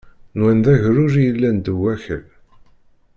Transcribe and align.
Nwan 0.37 0.59
d 0.63 0.65
agerruj 0.73 1.13
i 1.17 1.21
yellan 1.25 1.57
ddaw 1.59 1.79
wakal. 1.81 2.25